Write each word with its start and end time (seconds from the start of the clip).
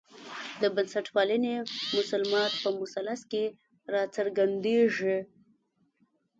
د 0.61 0.63
بنسټپالنې 0.75 1.55
مسلمات 1.97 2.51
په 2.63 2.69
مثلث 2.79 3.21
کې 3.31 3.43
راڅرګندېږي. 3.93 5.17